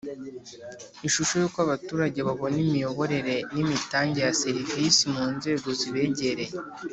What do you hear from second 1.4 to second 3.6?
y uko Abaturage babona Imiyoborere n